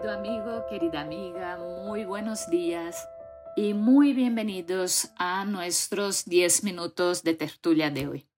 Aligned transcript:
Querido 0.00 0.18
amigo, 0.18 0.66
querida 0.70 1.00
amiga, 1.02 1.58
muy 1.58 2.06
buenos 2.06 2.48
días 2.48 3.06
y 3.54 3.74
muy 3.74 4.14
bienvenidos 4.14 5.10
a 5.16 5.44
nuestros 5.44 6.24
10 6.24 6.64
minutos 6.64 7.22
de 7.22 7.34
tertulia 7.34 7.90
de 7.90 8.08
hoy. 8.08 8.28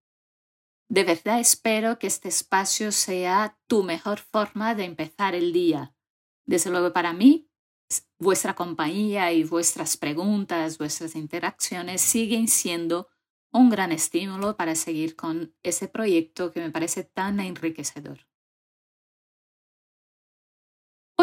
De 0.88 1.04
verdad 1.04 1.38
espero 1.38 2.00
que 2.00 2.08
este 2.08 2.28
espacio 2.28 2.90
sea 2.90 3.56
tu 3.68 3.84
mejor 3.84 4.18
forma 4.18 4.74
de 4.74 4.86
empezar 4.86 5.36
el 5.36 5.52
día. 5.52 5.94
Desde 6.46 6.70
luego 6.70 6.92
para 6.92 7.12
mí, 7.12 7.48
vuestra 8.18 8.56
compañía 8.56 9.30
y 9.30 9.44
vuestras 9.44 9.96
preguntas, 9.96 10.78
vuestras 10.78 11.14
interacciones 11.14 12.00
siguen 12.00 12.48
siendo 12.48 13.06
un 13.52 13.70
gran 13.70 13.92
estímulo 13.92 14.56
para 14.56 14.74
seguir 14.74 15.14
con 15.14 15.54
ese 15.62 15.86
proyecto 15.86 16.50
que 16.50 16.58
me 16.58 16.72
parece 16.72 17.04
tan 17.04 17.38
enriquecedor. 17.38 18.31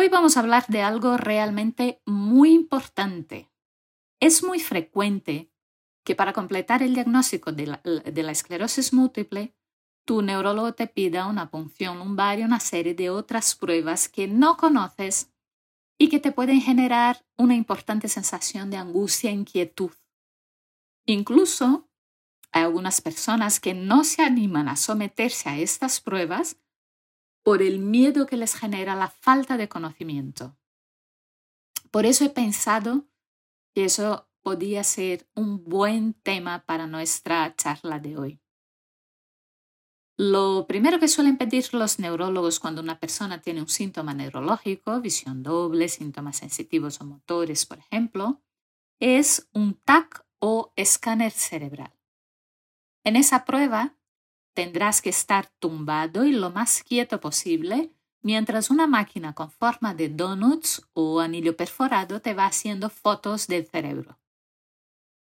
Hoy 0.02 0.08
vamos 0.08 0.38
a 0.38 0.40
hablar 0.40 0.66
de 0.70 0.82
algo 0.82 1.18
realmente 1.18 2.02
muy 2.06 2.54
importante. 2.54 3.52
Es 4.22 4.46
muy 4.46 4.62
frecuente 4.62 5.52
que 6.06 6.16
para 6.16 6.32
completar 6.32 6.82
el 6.82 6.94
diagnóstico 6.94 7.52
de 7.52 7.66
la, 7.68 8.32
esclerosis 8.32 8.94
múltiple, 8.94 9.54
tu 10.06 10.22
neurólogo 10.22 10.74
te 10.74 10.88
pida 10.88 11.28
una 11.28 11.52
punción 11.52 12.00
lumbar 12.00 12.40
y 12.40 12.44
una 12.44 12.62
serie 12.62 12.94
de 12.94 13.10
otras 13.10 13.56
pruebas 13.56 14.08
que 14.08 14.30
no 14.30 14.56
conoces 14.56 15.34
y 15.98 16.08
que 16.08 16.22
te 16.22 16.32
pueden 16.32 16.62
generar 16.62 17.26
una 17.38 17.56
importante 17.56 18.08
sensación 18.08 18.70
de 18.70 18.78
angustia 18.78 19.32
e 19.32 19.34
inquietud. 19.34 19.92
Incluso 21.08 21.90
hay 22.54 22.64
algunas 22.64 23.02
personas 23.02 23.60
que 23.60 23.74
no 23.74 24.06
se 24.06 24.22
animan 24.22 24.70
a 24.70 24.78
someterse 24.78 25.50
a 25.50 25.58
estas 25.58 26.00
pruebas 26.00 26.56
por 27.44 27.62
el 27.62 27.80
miedo 27.80 28.26
que 28.26 28.38
les 28.38 28.56
genera 28.56 28.96
la 28.96 29.10
falta 29.10 29.58
de 29.58 29.70
conocimiento. 29.70 30.58
Por 31.92 32.06
eso 32.06 32.26
he 32.26 32.30
pensado 32.30 33.08
que 33.74 33.86
eso 33.86 34.30
podía 34.42 34.84
ser 34.84 35.28
un 35.36 35.64
buen 35.64 36.14
tema 36.14 36.66
para 36.66 36.88
nuestra 36.88 37.56
charla 37.56 38.00
de 38.00 38.18
hoy. 38.18 38.42
Lo 40.18 40.68
primero 40.68 41.00
que 41.00 41.08
suelen 41.08 41.38
pedir 41.38 41.74
los 41.74 41.98
neurólogos 41.98 42.60
cuando 42.60 42.82
una 42.82 43.00
persona 43.00 43.42
tiene 43.42 43.62
un 43.62 43.70
síntoma 43.70 44.14
neurológico, 44.14 45.00
visión 45.00 45.44
doble, 45.44 45.88
síntomas 45.88 46.38
sensitivos 46.38 47.00
o 47.00 47.06
motores, 47.06 47.66
por 47.66 47.80
ejemplo, 47.80 48.42
es 49.00 49.48
un 49.54 49.76
TAC 49.76 50.26
o 50.40 50.74
escáner 50.76 51.32
cerebral. 51.32 51.94
En 53.06 53.16
esa 53.16 53.46
prueba 53.46 53.96
Tendrás 54.60 55.02
que 55.02 55.10
estar 55.10 55.48
tumbado 55.60 56.26
y 56.26 56.34
lo 56.34 56.50
más 56.50 56.84
quieto 56.84 57.22
posible 57.22 57.94
mientras 58.22 58.70
una 58.70 58.88
máquina 58.88 59.34
con 59.34 59.52
forma 59.52 59.94
de 59.94 60.10
donuts 60.10 60.86
o 60.92 61.22
anillo 61.22 61.56
perforado 61.56 62.22
te 62.22 62.34
va 62.34 62.46
haciendo 62.46 62.90
fotos 62.90 63.48
del 63.48 63.66
cerebro. 63.66 64.20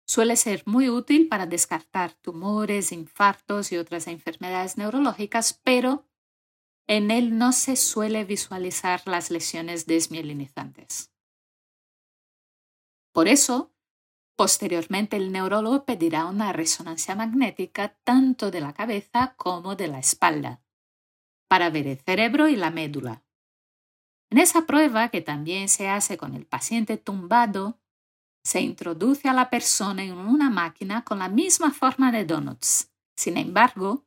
Suele 0.08 0.38
ser 0.38 0.64
muy 0.66 0.90
útil 0.90 1.28
para 1.28 1.46
descartar 1.46 2.14
tumores, 2.14 2.92
infartos 2.92 3.72
y 3.72 3.78
otras 3.78 4.08
enfermedades 4.08 4.76
neurológicas, 4.76 5.62
pero 5.64 6.08
en 6.88 7.12
él 7.12 7.38
no 7.38 7.52
se 7.52 7.76
suele 7.76 8.26
visualizar 8.26 9.04
las 9.06 9.30
lesiones 9.30 9.86
desmielinizantes. 9.86 11.12
Por 13.12 13.28
eso, 13.28 13.72
Posteriormente, 14.38 15.18
el 15.18 15.32
neurólogo 15.32 15.84
pedirá 15.84 16.28
una 16.28 16.54
resonancia 16.54 17.16
magnética 17.16 17.98
tanto 18.04 18.52
de 18.52 18.61
la 18.61 18.72
cabeza 18.72 19.34
como 19.36 19.76
de 19.76 19.88
la 19.88 19.98
espalda, 19.98 20.61
para 21.48 21.72
ver 21.72 21.88
el 21.88 21.98
cerebro 21.98 22.48
y 22.48 22.56
la 22.56 22.70
médula. 22.70 23.23
En 24.30 24.38
esa 24.38 24.67
prueba, 24.67 25.10
que 25.10 25.22
también 25.22 25.70
se 25.70 25.89
hace 25.89 26.17
con 26.17 26.36
el 26.36 26.45
paciente 26.45 26.98
tumbado, 26.98 27.80
se 28.44 28.61
introduce 28.61 29.28
a 29.28 29.34
la 29.34 29.50
persona 29.50 30.04
en 30.04 30.14
una 30.14 30.52
máquina 30.52 31.04
con 31.04 31.17
la 31.17 31.30
misma 31.30 31.72
forma 31.72 32.11
de 32.11 32.23
donuts. 32.23 32.92
Sin 33.16 33.38
embargo, 33.38 34.06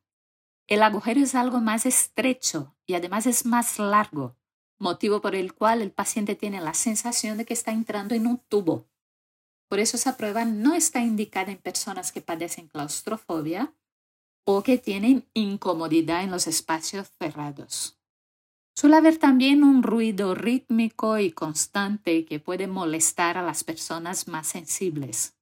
el 0.69 0.85
agujero 0.85 1.21
es 1.21 1.35
algo 1.35 1.61
más 1.61 1.87
estrecho 1.87 2.77
y 2.87 2.95
además 2.95 3.27
es 3.27 3.45
más 3.45 3.81
largo, 3.81 4.37
motivo 4.79 5.21
por 5.21 5.35
el 5.35 5.55
cual 5.55 5.83
el 5.83 5.91
paciente 5.91 6.37
tiene 6.37 6.61
la 6.61 6.75
sensación 6.75 7.37
de 7.37 7.45
que 7.45 7.55
está 7.55 7.73
entrando 7.73 8.15
en 8.15 8.29
un 8.29 8.39
tubo. 8.39 8.90
Por 9.71 9.79
eso 9.79 9.97
esa 9.97 10.17
prueba 10.17 10.45
no 10.45 10.75
está 10.75 11.01
indicada 11.01 11.53
en 11.53 11.59
personas 11.59 12.11
que 12.11 12.21
padecen 12.21 12.67
claustrofobia 12.67 13.73
o 14.45 14.65
que 14.65 14.79
tienen 14.79 15.31
incomodidad 15.33 16.25
en 16.25 16.33
los 16.33 16.49
espacios 16.49 17.09
cerrados. 17.21 17.97
Suele 18.75 18.97
haber 18.97 19.19
también 19.19 19.63
un 19.63 19.85
ruido 19.85 20.35
rítmico 20.35 21.19
y 21.19 21.31
constante 21.31 22.25
que 22.25 22.41
puede 22.41 22.67
molestar 22.67 23.39
a 23.39 23.43
las 23.43 23.63
personas 23.63 24.27
más 24.27 24.49
sensibles. 24.49 25.37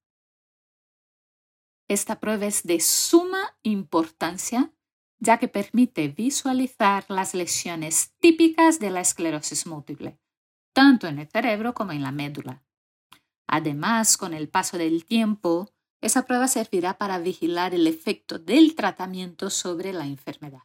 Esta 1.87 2.19
prueba 2.19 2.45
es 2.45 2.61
de 2.61 2.81
suma 2.81 3.57
importancia 3.63 4.71
ya 5.19 5.39
que 5.39 5.47
permite 5.47 6.07
visualizar 6.07 7.03
las 7.09 7.33
lesiones 7.33 8.13
típicas 8.19 8.79
de 8.79 8.91
la 8.91 9.01
esclerosis 9.01 9.65
múltiple, 9.65 10.19
tanto 10.71 11.07
en 11.07 11.17
el 11.17 11.27
cerebro 11.27 11.73
como 11.73 11.93
en 11.93 12.03
la 12.03 12.11
médula. 12.11 12.63
Además, 13.51 14.15
con 14.15 14.35
el 14.35 14.47
paso 14.47 14.77
del 14.77 15.05
tiempo, 15.05 15.73
esa 16.01 16.25
prueba 16.25 16.47
servirá 16.47 16.99
para 16.99 17.17
vigilar 17.17 17.73
el 17.73 17.87
efecto 17.87 18.37
del 18.37 18.75
tratamiento 18.75 19.49
sobre 19.49 19.91
la 19.91 20.05
enfermedad. 20.05 20.61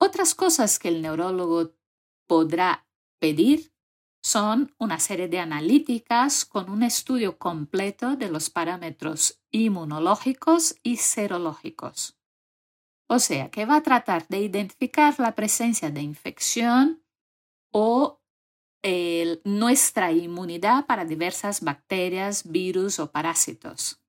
Otras 0.00 0.34
cosas 0.34 0.80
que 0.80 0.88
el 0.88 1.02
neurólogo 1.02 1.76
podrá 2.26 2.88
pedir 3.20 3.72
son 4.24 4.74
una 4.76 4.98
serie 4.98 5.28
de 5.28 5.38
analíticas 5.38 6.44
con 6.44 6.68
un 6.68 6.82
estudio 6.82 7.38
completo 7.38 8.16
de 8.16 8.28
los 8.28 8.50
parámetros 8.50 9.40
inmunológicos 9.52 10.74
y 10.82 10.96
serológicos. 10.96 12.18
O 13.08 13.20
sea, 13.20 13.52
que 13.52 13.66
va 13.66 13.76
a 13.76 13.82
tratar 13.82 14.26
de 14.26 14.40
identificar 14.40 15.14
la 15.20 15.36
presencia 15.36 15.90
de 15.90 16.02
infección 16.02 17.04
o 17.72 18.20
nuestra 19.44 20.12
inmunidad 20.12 20.86
para 20.86 21.04
diversas 21.04 21.60
bacterias, 21.60 22.50
virus 22.50 22.98
o 22.98 23.10
parásitos. 23.10 24.00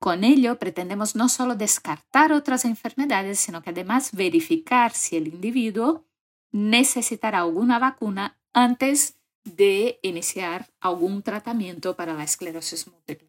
Con 0.00 0.24
ello 0.24 0.58
pretendemos 0.58 1.14
no 1.14 1.28
solo 1.28 1.54
descartar 1.54 2.32
otras 2.32 2.64
enfermedades, 2.64 3.38
sino 3.38 3.62
que 3.62 3.70
además 3.70 4.12
verificar 4.12 4.92
si 4.92 5.16
el 5.16 5.28
individuo 5.28 6.06
necesitará 6.52 7.40
alguna 7.40 7.78
vacuna 7.78 8.38
antes 8.52 9.18
de 9.44 10.00
iniciar 10.02 10.72
algún 10.80 11.22
tratamiento 11.22 11.96
para 11.96 12.14
la 12.14 12.24
esclerosis 12.24 12.86
múltiple. 12.86 13.28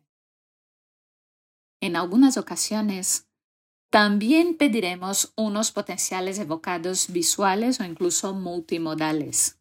En 1.81 1.95
algunas 1.95 2.37
ocasiones, 2.37 3.27
también 3.89 4.55
pediremos 4.55 5.33
unos 5.35 5.71
potenciales 5.71 6.39
evocados 6.39 7.11
visuales 7.11 7.79
o 7.79 7.83
incluso 7.83 8.33
multimodales. 8.33 9.60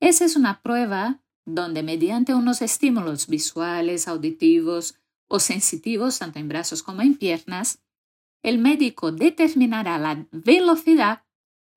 Esa 0.00 0.24
es 0.24 0.36
una 0.36 0.62
prueba 0.62 1.22
donde 1.46 1.82
mediante 1.82 2.34
unos 2.34 2.62
estímulos 2.62 3.26
visuales, 3.26 4.08
auditivos 4.08 4.98
o 5.28 5.40
sensitivos, 5.40 6.18
tanto 6.18 6.38
en 6.38 6.48
brazos 6.48 6.82
como 6.82 7.02
en 7.02 7.16
piernas, 7.16 7.80
el 8.42 8.58
médico 8.58 9.12
determinará 9.12 9.98
la 9.98 10.26
velocidad 10.30 11.24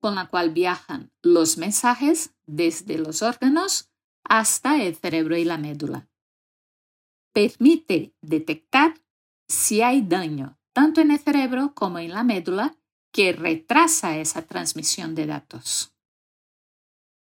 con 0.00 0.14
la 0.14 0.28
cual 0.28 0.50
viajan 0.50 1.10
los 1.22 1.58
mensajes 1.58 2.34
desde 2.46 2.98
los 2.98 3.22
órganos 3.22 3.90
hasta 4.24 4.82
el 4.82 4.94
cerebro 4.94 5.36
y 5.36 5.44
la 5.44 5.58
médula. 5.58 6.08
Permite 7.32 8.14
detectar 8.20 8.94
si 9.48 9.80
hay 9.80 10.02
daño 10.02 10.58
tanto 10.72 11.00
en 11.00 11.10
el 11.10 11.18
cerebro 11.18 11.72
como 11.74 11.98
en 11.98 12.10
la 12.10 12.22
médula 12.22 12.76
que 13.12 13.32
retrasa 13.32 14.18
esa 14.18 14.42
transmisión 14.42 15.14
de 15.14 15.26
datos. 15.26 15.94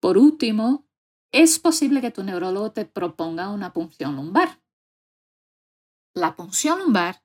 Por 0.06 0.18
último, 0.18 0.86
es 1.32 1.58
posible 1.58 2.00
que 2.00 2.12
tu 2.12 2.22
neurólogo 2.22 2.70
te 2.70 2.84
proponga 2.84 3.48
una 3.48 3.72
punción 3.72 4.14
lumbar. 4.14 4.62
La 6.14 6.36
punción 6.36 6.78
lumbar 6.78 7.24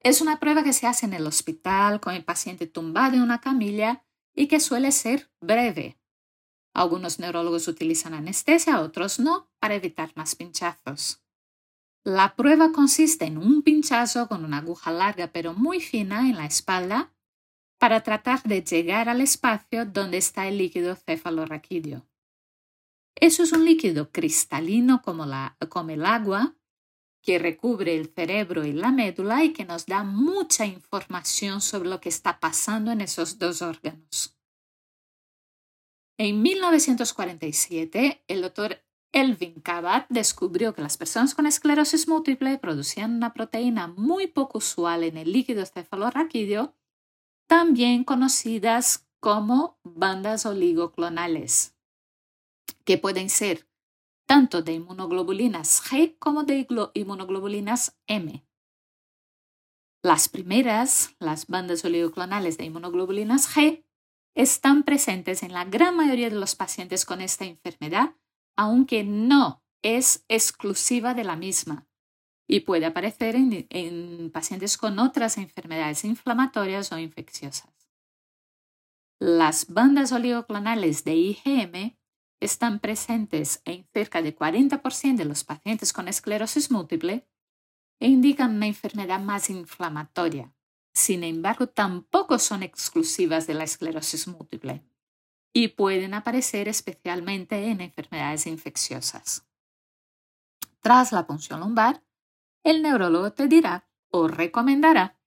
es 0.00 0.20
una 0.20 0.38
prueba 0.38 0.62
que 0.62 0.74
se 0.74 0.86
hace 0.86 1.06
en 1.06 1.14
el 1.14 1.26
hospital 1.26 2.00
con 2.00 2.12
el 2.12 2.22
paciente 2.22 2.66
tumbado 2.66 3.16
en 3.16 3.22
una 3.22 3.40
camilla 3.40 4.04
y 4.34 4.46
que 4.46 4.60
suele 4.60 4.92
ser 4.92 5.30
breve. 5.40 5.98
Algunos 6.74 7.18
neurólogos 7.18 7.66
utilizan 7.66 8.12
anestesia, 8.12 8.82
otros 8.82 9.18
no, 9.18 9.48
para 9.58 9.76
evitar 9.76 10.12
más 10.16 10.34
pinchazos. 10.34 11.22
La 12.04 12.36
prueba 12.36 12.72
consiste 12.72 13.24
en 13.24 13.38
un 13.38 13.62
pinchazo 13.62 14.28
con 14.28 14.44
una 14.44 14.58
aguja 14.58 14.90
larga 14.90 15.28
pero 15.28 15.54
muy 15.54 15.80
fina 15.80 16.28
en 16.28 16.36
la 16.36 16.44
espalda 16.44 17.15
para 17.86 18.02
tratar 18.02 18.42
de 18.42 18.64
llegar 18.64 19.08
al 19.08 19.20
espacio 19.20 19.86
donde 19.86 20.16
está 20.16 20.48
el 20.48 20.58
líquido 20.58 20.96
cefalorraquídeo. 20.96 22.04
Eso 23.14 23.44
es 23.44 23.52
un 23.52 23.64
líquido 23.64 24.10
cristalino 24.10 25.02
como, 25.02 25.22
el 25.22 26.04
agua 26.04 26.56
que 27.22 27.38
recubre 27.38 27.94
el 27.94 28.08
cerebro 28.08 28.64
y 28.64 28.72
la 28.72 28.90
médula 28.90 29.44
y 29.44 29.52
que 29.52 29.64
nos 29.64 29.86
da 29.86 30.02
mucha 30.02 30.66
información 30.66 31.60
sobre 31.60 31.88
lo 31.88 32.00
que 32.00 32.08
está 32.08 32.40
pasando 32.40 32.90
en 32.90 33.02
esos 33.02 33.38
dos 33.38 33.62
órganos. 33.62 34.36
En 36.18 36.42
1947, 36.42 38.24
el 38.26 38.42
doctor 38.42 38.84
Elvin 39.12 39.60
Kabat 39.60 40.06
descubrió 40.08 40.74
que 40.74 40.82
las 40.82 40.96
personas 40.96 41.36
con 41.36 41.46
esclerosis 41.46 42.08
múltiple 42.08 42.58
producían 42.58 43.14
una 43.14 43.32
proteína 43.32 43.86
muy 43.86 44.26
poco 44.26 44.58
usual 44.58 45.04
en 45.04 45.16
el 45.18 45.30
líquido 45.30 45.64
cefalorraquídeo, 45.64 46.74
también 47.46 48.04
conocidas 48.04 49.06
como 49.20 49.78
bandas 49.82 50.46
oligoclonales, 50.46 51.74
que 52.84 52.98
pueden 52.98 53.30
ser 53.30 53.66
tanto 54.26 54.62
de 54.62 54.72
inmunoglobulinas 54.74 55.82
G 55.82 56.16
como 56.18 56.44
de 56.44 56.66
inmunoglobulinas 56.94 57.96
M. 58.06 58.44
Las 60.02 60.28
primeras, 60.28 61.14
las 61.18 61.46
bandas 61.46 61.84
oligoclonales 61.84 62.58
de 62.58 62.64
inmunoglobulinas 62.64 63.48
G, 63.54 63.84
están 64.34 64.82
presentes 64.82 65.42
en 65.42 65.52
la 65.52 65.64
gran 65.64 65.96
mayoría 65.96 66.28
de 66.28 66.36
los 66.36 66.54
pacientes 66.54 67.04
con 67.04 67.20
esta 67.20 67.44
enfermedad, 67.44 68.14
aunque 68.56 69.02
no 69.02 69.62
es 69.82 70.24
exclusiva 70.28 71.14
de 71.14 71.24
la 71.24 71.36
misma 71.36 71.86
y 72.48 72.60
puede 72.60 72.86
aparecer 72.86 73.36
en, 73.36 73.66
en 73.70 74.30
pacientes 74.30 74.76
con 74.76 74.98
otras 74.98 75.36
enfermedades 75.38 76.04
inflamatorias 76.04 76.92
o 76.92 76.98
infecciosas. 76.98 77.70
Las 79.18 79.72
bandas 79.72 80.12
oligoclonales 80.12 81.04
de 81.04 81.14
IgM 81.14 81.96
están 82.40 82.80
presentes 82.80 83.62
en 83.64 83.86
cerca 83.92 84.22
de 84.22 84.36
40% 84.36 85.16
de 85.16 85.24
los 85.24 85.44
pacientes 85.44 85.92
con 85.92 86.06
esclerosis 86.06 86.70
múltiple 86.70 87.26
e 87.98 88.08
indican 88.08 88.56
una 88.56 88.66
enfermedad 88.66 89.20
más 89.20 89.48
inflamatoria. 89.48 90.52
Sin 90.92 91.24
embargo, 91.24 91.66
tampoco 91.66 92.38
son 92.38 92.62
exclusivas 92.62 93.46
de 93.46 93.54
la 93.54 93.64
esclerosis 93.64 94.28
múltiple 94.28 94.84
y 95.54 95.68
pueden 95.68 96.12
aparecer 96.12 96.68
especialmente 96.68 97.68
en 97.68 97.80
enfermedades 97.80 98.46
infecciosas. 98.46 99.46
Tras 100.80 101.12
la 101.12 101.26
punción 101.26 101.60
lumbar, 101.60 102.02
el 102.66 102.82
neurólogo 102.82 103.32
te 103.32 103.46
dirá 103.46 103.88
o 104.10 104.26
recomendará 104.26 105.20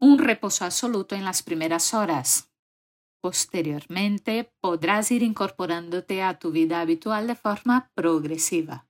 un 0.00 0.18
reposo 0.18 0.64
absoluto 0.64 1.14
en 1.14 1.22
las 1.22 1.42
primeras 1.42 1.92
horas. 1.92 2.50
Posteriormente 3.20 4.54
podrás 4.62 5.10
ir 5.10 5.22
incorporándote 5.22 6.22
a 6.22 6.38
tu 6.38 6.50
vida 6.50 6.80
habitual 6.80 7.26
de 7.26 7.34
forma 7.34 7.90
progresiva. 7.94 8.88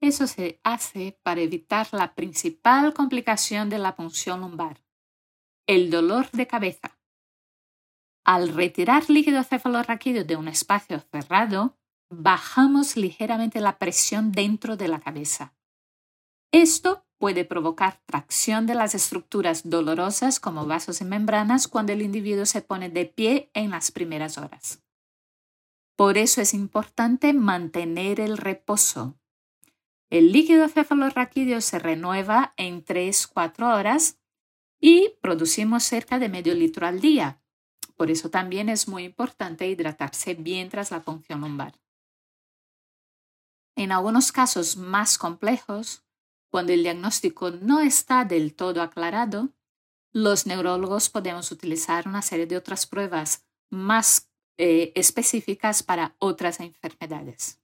Eso 0.00 0.28
se 0.28 0.60
hace 0.62 1.18
para 1.24 1.40
evitar 1.40 1.88
la 1.90 2.14
principal 2.14 2.94
complicación 2.94 3.70
de 3.70 3.78
la 3.78 3.96
punción 3.96 4.42
lumbar, 4.42 4.80
el 5.66 5.90
dolor 5.90 6.30
de 6.30 6.46
cabeza. 6.46 7.00
Al 8.24 8.50
retirar 8.54 9.10
líquido 9.10 9.42
cefalorraquídeo 9.42 10.24
de 10.24 10.36
un 10.36 10.46
espacio 10.46 11.00
cerrado, 11.10 11.76
bajamos 12.08 12.96
ligeramente 12.96 13.60
la 13.60 13.78
presión 13.78 14.30
dentro 14.30 14.76
de 14.76 14.86
la 14.86 15.00
cabeza. 15.00 15.54
Esto 16.52 17.04
puede 17.18 17.44
provocar 17.44 18.00
tracción 18.06 18.66
de 18.66 18.74
las 18.74 18.94
estructuras 18.94 19.68
dolorosas 19.68 20.40
como 20.40 20.66
vasos 20.66 21.00
y 21.00 21.04
membranas 21.04 21.68
cuando 21.68 21.92
el 21.92 22.02
individuo 22.02 22.46
se 22.46 22.62
pone 22.62 22.88
de 22.88 23.06
pie 23.06 23.50
en 23.54 23.70
las 23.70 23.90
primeras 23.90 24.38
horas. 24.38 24.82
Por 25.96 26.16
eso 26.16 26.40
es 26.40 26.54
importante 26.54 27.32
mantener 27.32 28.20
el 28.20 28.38
reposo, 28.38 29.20
el 30.10 30.32
líquido 30.32 30.68
cefalorraquídeo 30.68 31.60
se 31.60 31.78
renueva 31.78 32.52
en 32.56 32.84
3-4 32.84 33.78
horas 33.78 34.18
y 34.80 35.14
producimos 35.22 35.84
cerca 35.84 36.18
de 36.18 36.28
medio 36.28 36.52
litro 36.54 36.88
al 36.88 37.00
día. 37.00 37.40
Por 37.96 38.10
eso 38.10 38.28
también 38.28 38.68
es 38.68 38.88
muy 38.88 39.04
importante 39.04 39.68
hidratarse 39.68 40.34
bien 40.34 40.68
tras 40.68 40.90
la 40.90 41.02
punción 41.02 41.42
lumbar. 41.42 41.78
En 43.76 43.92
algunos 43.92 44.32
casos 44.32 44.76
más 44.76 45.16
complejos, 45.16 46.02
cuando 46.50 46.72
el 46.72 46.82
diagnóstico 46.82 47.50
no 47.50 47.80
está 47.80 48.24
del 48.24 48.54
todo 48.54 48.82
aclarado, 48.82 49.50
los 50.12 50.46
neurólogos 50.46 51.08
podemos 51.08 51.52
utilizar 51.52 52.08
una 52.08 52.22
serie 52.22 52.46
de 52.46 52.56
otras 52.56 52.86
pruebas 52.86 53.46
más 53.70 54.28
eh, 54.58 54.92
específicas 54.96 55.82
para 55.82 56.16
otras 56.18 56.60
enfermedades. 56.60 57.60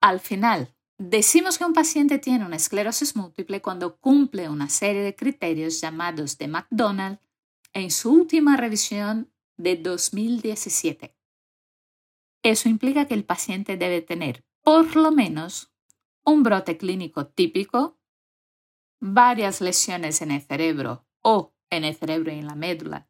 Al 0.00 0.20
final, 0.20 0.74
decimos 0.96 1.58
que 1.58 1.64
un 1.64 1.72
paciente 1.72 2.18
tiene 2.18 2.46
una 2.46 2.56
esclerosis 2.56 3.16
múltiple 3.16 3.60
cuando 3.60 3.96
cumple 3.98 4.48
una 4.48 4.68
serie 4.68 5.02
de 5.02 5.16
criterios 5.16 5.80
llamados 5.80 6.38
de 6.38 6.48
McDonald 6.48 7.18
en 7.72 7.90
su 7.90 8.12
última 8.12 8.56
revisión 8.56 9.32
de 9.56 9.76
2017. 9.76 11.16
Eso 12.44 12.68
implica 12.68 13.06
que 13.06 13.14
el 13.14 13.24
paciente 13.24 13.76
debe 13.76 14.00
tener 14.00 14.44
por 14.62 14.94
lo 14.94 15.10
menos 15.10 15.72
un 16.28 16.42
brote 16.42 16.76
clínico 16.76 17.26
típico, 17.26 17.98
varias 19.00 19.60
lesiones 19.60 20.20
en 20.22 20.30
el 20.30 20.42
cerebro 20.42 21.06
o 21.22 21.54
en 21.70 21.84
el 21.84 21.94
cerebro 21.94 22.32
y 22.32 22.38
en 22.38 22.46
la 22.46 22.54
médula 22.54 23.08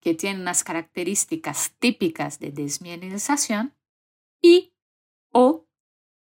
que 0.00 0.14
tienen 0.14 0.42
unas 0.42 0.64
características 0.64 1.76
típicas 1.78 2.38
de 2.38 2.52
desmielinización 2.52 3.76
y 4.42 4.72
o 5.32 5.68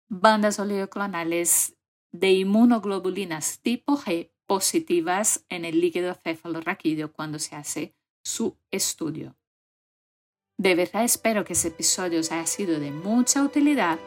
bandas 0.08 0.58
oligoclonales 0.58 1.76
de 2.12 2.32
inmunoglobulinas 2.32 3.60
tipo 3.60 3.96
G 3.96 4.32
positivas 4.46 5.46
en 5.48 5.64
el 5.64 5.80
líquido 5.80 6.14
cefalorraquídeo 6.14 7.12
cuando 7.12 7.38
se 7.38 7.56
hace 7.56 7.96
su 8.24 8.58
estudio. 8.70 9.36
De 10.58 10.74
verdad 10.74 11.04
espero 11.04 11.44
que 11.44 11.54
ese 11.54 11.68
episodio 11.68 12.20
os 12.20 12.32
haya 12.32 12.46
sido 12.46 12.78
de 12.78 12.90
mucha 12.90 13.42
utilidad, 13.42 13.98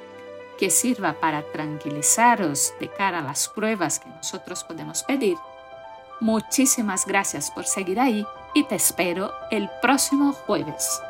que 0.58 0.70
sirva 0.70 1.14
para 1.14 1.44
tranquilizaros 1.52 2.74
de 2.80 2.90
cara 2.90 3.20
a 3.20 3.24
las 3.24 3.50
pruebas 3.50 4.00
que 4.00 4.10
nosotros 4.10 4.64
podemos 4.64 5.04
pedir. 5.04 5.38
Muchísimas 6.20 7.06
gracias 7.06 7.52
por 7.52 7.66
seguir 7.66 8.00
ahí 8.00 8.26
y 8.54 8.64
te 8.64 8.76
espero 8.76 9.32
el 9.52 9.70
próximo 9.82 10.34
jueves. 10.34 11.02